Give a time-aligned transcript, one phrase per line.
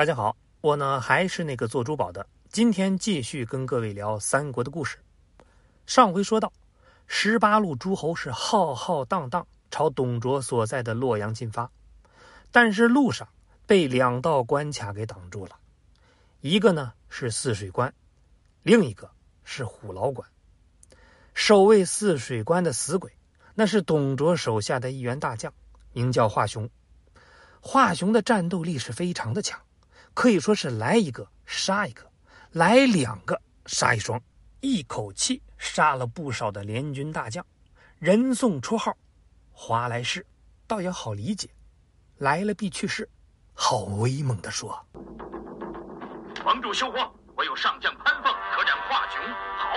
[0.00, 4.96] 大家好，我呢还是那个做珠宝的，今天继续跟各位聊三国的故事。
[5.84, 6.50] 上回说到，
[7.06, 11.70] 十八路诸侯是浩浩荡荡朝董卓所在的洛阳进发，
[12.50, 13.28] 但是路上
[13.66, 15.58] 被两道关卡给挡住了，
[16.40, 17.92] 一个呢是泗水关，
[18.62, 19.10] 另一个
[19.44, 20.26] 是虎牢关。
[21.34, 23.12] 守卫泗水关的死鬼，
[23.54, 25.52] 那是董卓手下的一员大将，
[25.92, 26.70] 名叫华雄。
[27.60, 29.60] 华雄的战斗力是非常的强。
[30.14, 32.04] 可以说是来一个杀一个，
[32.52, 34.20] 来两个杀一双，
[34.60, 37.44] 一口气杀了不少的联军大将，
[37.98, 38.96] 人送绰号
[39.52, 40.26] “华莱士”，
[40.66, 41.48] 倒也好理解，
[42.18, 43.08] 来了必去世，
[43.54, 44.84] 好威猛的说。
[46.44, 49.22] 盟主休慌，我有上将潘凤可战华雄，
[49.56, 49.74] 好，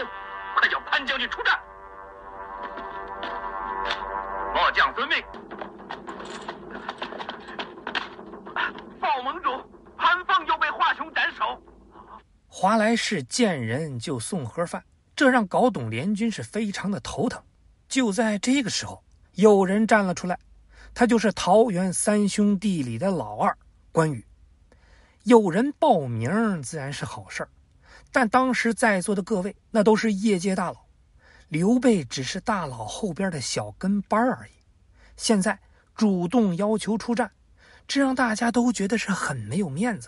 [0.59, 1.59] 快叫潘将军出战。
[4.53, 5.23] 末将遵命。
[8.99, 9.72] 报盟主。
[12.63, 12.77] 华雄斩首。
[12.77, 14.81] 华莱士见人就送盒饭，
[15.17, 17.43] 这让搞懂联军是非常的头疼。
[17.89, 20.39] 就在这个时候，有人站了出来，
[20.93, 23.57] 他就是桃园三兄弟里的老二
[23.91, 24.25] 关羽。
[25.23, 27.45] 有人报名自然是好事
[28.13, 30.85] 但当时在座的各位那都是业界大佬，
[31.49, 34.51] 刘备只是大佬后边的小跟班而已。
[35.17, 35.59] 现在
[35.95, 37.29] 主动要求出战。
[37.85, 40.07] 这让大家都觉得是很没有面子，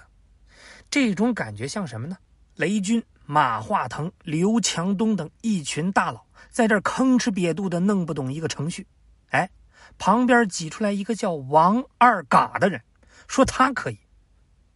[0.89, 2.17] 这种感觉像什么呢？
[2.55, 8.87] 雷军、马化腾、刘强东等一群大佬在这吭哧瘪肚的弄不懂一个程序，
[9.29, 9.49] 哎，
[9.97, 12.81] 旁边挤出来一个叫王二嘎的人，
[13.27, 13.99] 说他可以，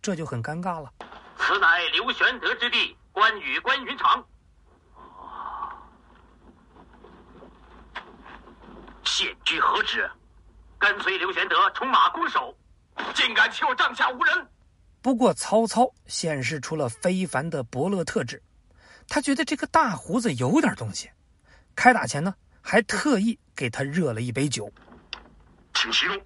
[0.01, 0.91] 这就很尴尬了。
[1.37, 4.25] 此乃刘玄德之弟关羽关云长，
[9.05, 10.09] 现居何职？
[10.77, 12.55] 跟随刘玄德充马弓守。
[13.15, 14.47] 竟敢欺我帐下无人！
[15.01, 18.41] 不过曹操显示出了非凡的伯乐特质，
[19.07, 21.09] 他觉得这个大胡子有点东西。
[21.75, 24.71] 开打前呢，还特意给他热了一杯酒。
[25.73, 26.21] 请息怒。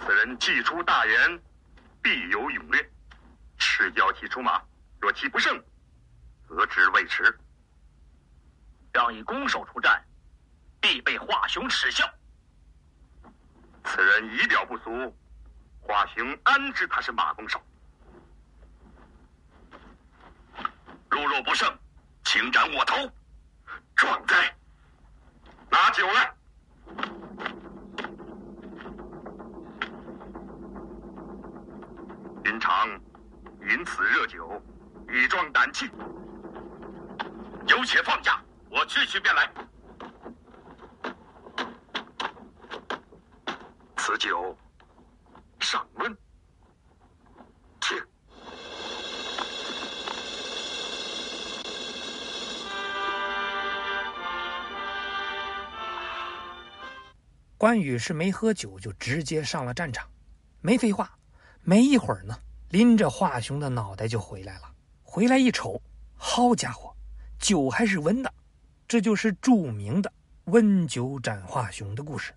[0.00, 1.40] 此人既出大言，
[2.02, 2.90] 必有勇略。
[3.58, 4.60] 赤脚骑出马，
[4.98, 5.62] 若其不胜，
[6.48, 7.38] 则知未迟。
[8.92, 10.02] 让以攻守出战，
[10.80, 12.08] 必被华雄耻笑。
[13.84, 14.90] 此人仪表不俗，
[15.88, 17.58] 华雄安知他是马弓手？
[21.08, 21.66] 如若不胜，
[22.24, 23.10] 请斩我头！
[23.96, 24.54] 壮哉！
[25.70, 26.34] 拿酒来。
[32.44, 32.86] 云长，
[33.62, 34.62] 饮此热酒，
[35.10, 35.90] 以壮胆气。
[37.66, 38.38] 有且放下，
[38.68, 39.50] 我去去便来。
[43.96, 44.54] 此酒
[45.58, 46.16] 上温，
[47.80, 47.96] 请。
[57.56, 60.08] 关羽是没喝酒就直接上了战场，
[60.60, 61.10] 没废话，
[61.62, 62.38] 没一会儿呢，
[62.70, 64.72] 拎着华雄的脑袋就回来了。
[65.02, 65.82] 回来一瞅，
[66.16, 66.94] 好家伙，
[67.38, 68.32] 酒还是温的，
[68.86, 70.12] 这就是著名的
[70.46, 72.32] “温酒斩华雄”的故事。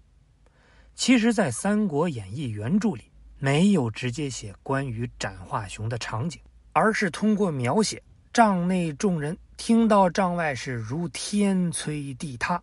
[0.96, 3.11] 其实，在《三国演义》原著里，
[3.44, 6.40] 没有直接写关羽斩华雄的场景，
[6.74, 8.00] 而是通过描写
[8.32, 12.62] 帐内众人听到帐外是如天摧地塌、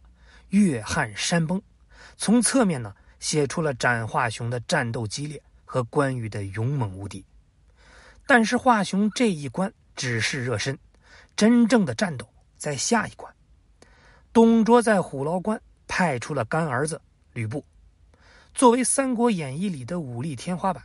[0.51, 1.61] 月撼山崩，
[2.17, 7.25] 从侧面呢写出了斩华雄的战斗激烈和关羽的勇猛无敌。
[8.25, 10.79] 但是华雄这一关只是热身，
[11.35, 12.25] 真正的战斗
[12.57, 13.35] 在下一关。
[14.33, 17.03] 董卓在虎牢关派出了干儿子
[17.33, 17.65] 吕布。
[18.59, 20.83] 作为《三国演义》里的武力天花板，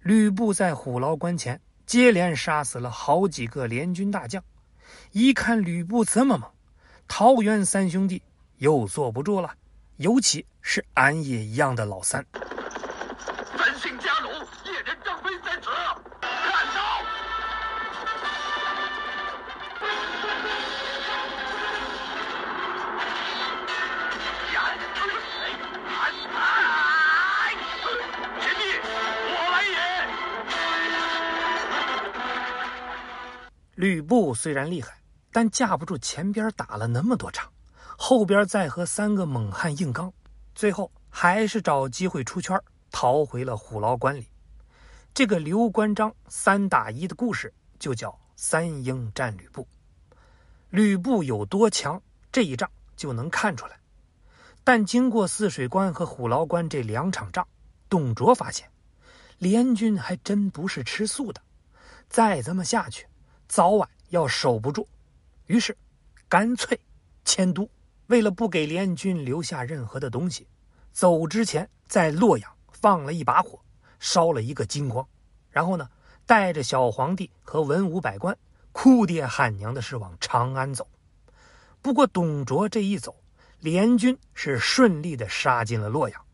[0.00, 4.42] 吕布在虎牢关前接连杀死了好几个联军大将。
[5.10, 6.50] 一看吕布这么猛，
[7.06, 8.22] 桃园三兄弟
[8.56, 9.52] 又坐不住了，
[9.98, 12.24] 尤其是俺也一样的老三。
[33.82, 34.96] 吕布虽然厉害，
[35.32, 37.52] 但架不住前边打了那么多场，
[37.98, 40.12] 后边再和三个猛汉硬刚，
[40.54, 42.56] 最后还是找机会出圈，
[42.92, 44.24] 逃回了虎牢关里。
[45.12, 49.66] 这个刘关张三打一的故事就叫三英战吕布。
[50.70, 52.00] 吕布有多强，
[52.30, 53.76] 这一仗就能看出来。
[54.62, 57.44] 但经过泗水关和虎牢关这两场仗，
[57.88, 58.70] 董卓发现，
[59.38, 61.42] 联军还真不是吃素的，
[62.08, 63.04] 再这么下去，
[63.52, 64.88] 早晚要守不住。
[65.44, 65.76] 于是，
[66.26, 66.80] 干脆
[67.22, 67.68] 迁都。
[68.06, 70.48] 为了不给联军留下任何的东西，
[70.90, 73.62] 走之前在洛阳放了一把火，
[74.00, 75.06] 烧了一个精光，
[75.50, 75.86] 然后呢，
[76.24, 78.34] 带着小皇帝和文武百官，
[78.72, 80.88] 哭爹喊娘的是往长安走。
[81.82, 83.14] 不过董卓这一走，
[83.58, 86.24] 联军是顺利的杀进了洛阳，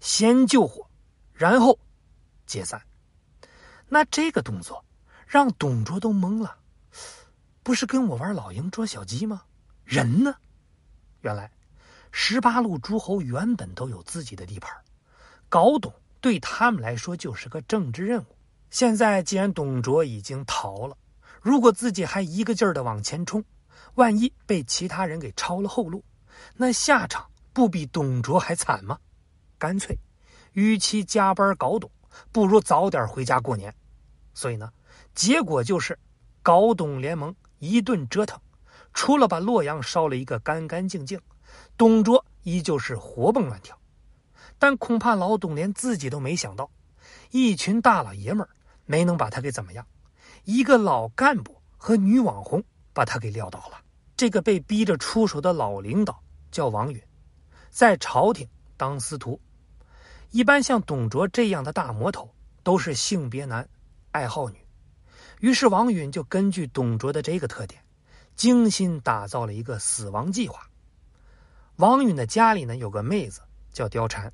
[0.00, 0.84] 先救火，
[1.32, 1.78] 然后
[2.44, 2.82] 解散。
[3.88, 4.84] 那这个动作
[5.26, 6.56] 让董卓都懵了，
[7.62, 9.42] 不是跟我玩老鹰捉小鸡吗？
[9.84, 10.36] 人呢？
[11.20, 11.50] 原来，
[12.12, 14.72] 十八路诸侯原本都有自己的地盘，
[15.48, 18.26] 搞董对他们来说就是个政治任务。
[18.70, 20.96] 现在既然董卓已经逃了，
[21.42, 23.44] 如果自己还一个劲儿的往前冲，
[23.94, 26.04] 万一被其他人给抄了后路，
[26.54, 28.98] 那下场不比董卓还惨吗？
[29.58, 29.98] 干脆，
[30.52, 31.90] 与其加班搞董，
[32.30, 33.74] 不如早点回家过年。
[34.34, 34.70] 所以呢，
[35.16, 35.98] 结果就是
[36.42, 38.38] 搞董联盟一顿折腾。
[38.92, 41.20] 除了把洛阳烧了一个干干净净，
[41.76, 43.76] 董卓依旧是活蹦乱跳。
[44.58, 46.70] 但恐怕老董连自己都没想到，
[47.30, 48.48] 一群大老爷们
[48.86, 49.86] 没能把他给怎么样，
[50.44, 52.62] 一个老干部和女网红
[52.94, 53.82] 把他给撂倒了。
[54.16, 57.02] 这个被逼着出手的老领导叫王允，
[57.70, 58.48] 在朝廷
[58.78, 59.38] 当司徒。
[60.30, 63.68] 一般像董卓这样的大魔头都是性别男，
[64.12, 64.65] 爱好女。
[65.40, 67.82] 于是王允就根据董卓的这个特点。
[68.36, 70.70] 精心打造了一个死亡计划。
[71.76, 73.40] 王允的家里呢有个妹子
[73.72, 74.30] 叫貂蝉，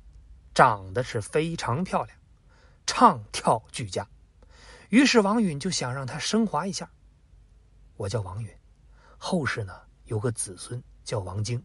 [0.53, 2.17] 长得是非常漂亮，
[2.85, 4.05] 唱跳俱佳。
[4.89, 6.91] 于是王允就想让她升华一下。
[7.95, 8.49] 我叫王允，
[9.17, 9.73] 后世呢
[10.03, 11.63] 有个子孙叫王晶，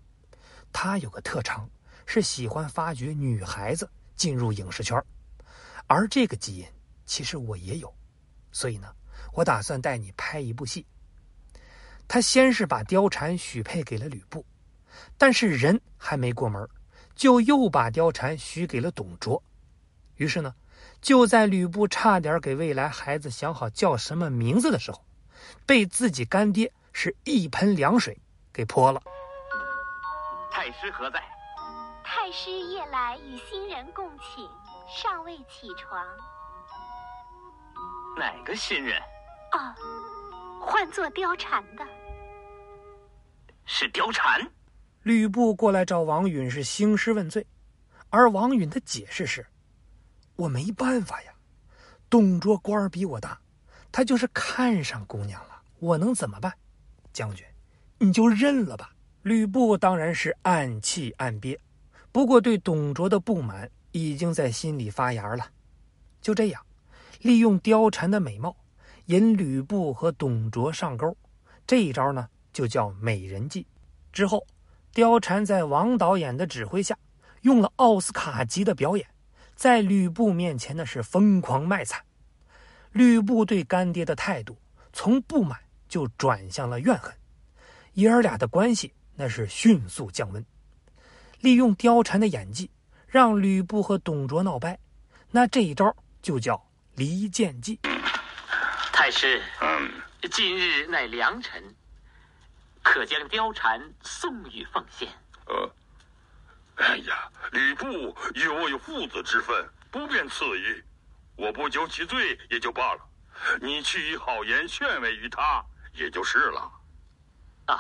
[0.73, 1.69] 他有个特长
[2.07, 5.03] 是喜欢发掘女孩子进入影视圈，
[5.89, 6.67] 而这个基因
[7.05, 7.93] 其实我也有，
[8.53, 8.95] 所以呢，
[9.33, 10.87] 我打算带你拍一部戏。
[12.07, 14.45] 他先是把貂蝉许配给了吕布，
[15.17, 16.67] 但是人还没过门，
[17.15, 19.43] 就又把貂蝉许给了董卓。
[20.17, 20.55] 于是呢，
[21.01, 25.05] 就在吕布差点给未来孩子想好叫什么名字的时候，
[25.67, 28.19] 被自己干爹是一盆凉水
[28.53, 29.01] 给泼了。
[30.51, 31.23] 太师何在？
[32.03, 34.49] 太师夜来与新人共寝，
[34.89, 36.05] 尚未起床。
[38.19, 39.01] 哪个新人？
[39.53, 39.75] 啊，
[40.61, 41.87] 唤作貂蝉的。
[43.65, 44.41] 是貂蝉。
[45.05, 47.47] 吕布过来找王允是兴师问罪，
[48.11, 49.47] 而王允的解释是
[50.37, 51.33] ：“我没办法呀，
[52.11, 53.41] 董卓官儿比我大，
[53.93, 56.53] 他就是看上姑娘了，我能怎么办？
[57.13, 57.47] 将军，
[57.99, 58.91] 你就认了吧。”
[59.23, 61.59] 吕布当然是暗气暗憋，
[62.13, 65.45] 不过对董卓的不满已经在心里发芽了。
[66.23, 66.65] 就这样，
[67.21, 68.57] 利用貂蝉的美貌，
[69.07, 71.17] 引吕布和董卓上钩。
[71.67, 72.29] 这一招呢？
[72.53, 73.67] 就叫美人计。
[74.13, 74.45] 之后，
[74.95, 76.97] 貂蝉在王导演的指挥下，
[77.43, 79.07] 用了奥斯卡级的表演，
[79.55, 82.03] 在吕布面前呢是疯狂卖惨。
[82.93, 84.57] 吕布对干爹的态度
[84.93, 87.15] 从不满就转向了怨恨，
[87.93, 90.45] 爷儿俩的关系那是迅速降温。
[91.41, 92.69] 利用貂蝉的演技，
[93.07, 94.77] 让吕布和董卓闹掰，
[95.31, 96.61] 那这一招就叫
[96.99, 97.79] 离间计。
[98.93, 99.89] 太师，嗯，
[100.33, 101.63] 今日乃良辰。
[102.83, 105.09] 可将貂蝉送与奉献。
[105.47, 105.75] 呃，
[106.77, 107.87] 哎呀，吕布
[108.35, 110.85] 与我有父子之分，不便赐予。
[111.37, 113.09] 我不究其罪也就罢了，
[113.61, 116.73] 你去以好言劝慰于他，也就是了。
[117.67, 117.79] 啊，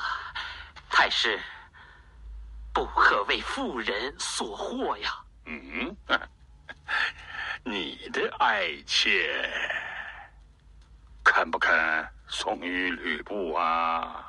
[0.88, 1.40] 太师，
[2.72, 5.10] 不可为妇人所惑呀。
[5.46, 5.96] 嗯，
[7.64, 9.50] 你的爱妾，
[11.22, 11.72] 肯不肯
[12.28, 14.24] 送与吕布啊？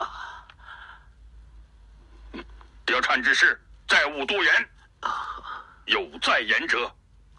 [2.85, 4.69] 貂蝉之事，再勿多言。
[5.85, 6.93] 有再言者，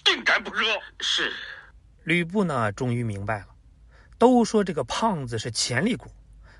[0.04, 0.80] 定斩不赦。
[1.00, 1.32] 是。
[2.04, 3.46] 吕布呢，终于明白了。
[4.16, 6.10] 都说这个胖子是潜力股，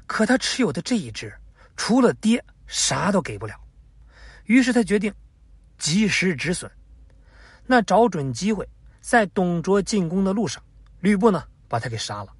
[0.07, 1.33] 可他持有的这一只，
[1.77, 3.55] 除了爹，啥都给不了。
[4.45, 5.15] 于是他决定
[5.79, 6.71] 及时止损。
[7.67, 8.69] 那找准机会，
[9.01, 10.63] 在董卓进攻的路上，
[11.01, 12.33] 吕布呢，把他给杀了。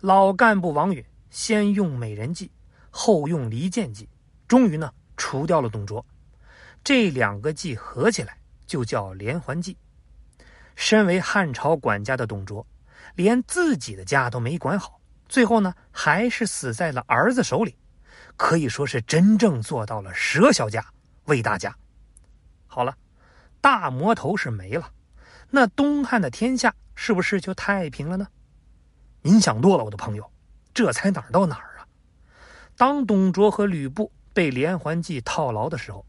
[0.00, 2.50] 老干部王允先用美人计，
[2.90, 4.08] 后用离间计，
[4.46, 4.92] 终于呢。
[5.16, 6.02] 除掉了董卓，
[6.82, 9.76] 这两个计合起来就叫连环计。
[10.74, 12.66] 身为汉朝管家的董卓，
[13.16, 14.98] 连自己的家都没管好，
[15.28, 17.76] 最后呢还是死在了儿子手里，
[18.34, 20.82] 可以说是真正做到了舍小家
[21.26, 21.76] 为大家。
[22.66, 22.96] 好了，
[23.60, 24.90] 大魔头是没了，
[25.50, 28.28] 那东汉的天下是不是就太平了呢？
[29.22, 30.30] 您想多了，我的朋友，
[30.72, 31.86] 这才哪儿到哪儿啊！
[32.76, 36.06] 当董卓和吕布被连环计套牢的时候，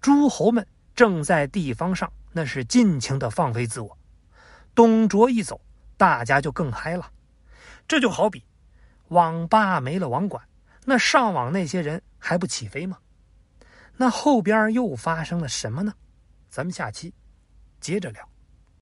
[0.00, 3.98] 诸侯们正在地方上那是尽情的放飞自我。
[4.74, 5.60] 董卓一走，
[5.96, 7.10] 大家就更嗨了。
[7.88, 8.44] 这就好比
[9.08, 10.42] 网吧没了网管，
[10.84, 12.98] 那上网那些人还不起飞吗？
[13.96, 15.92] 那后边又发生了什么呢？
[16.48, 17.12] 咱们下期
[17.80, 18.28] 接着聊。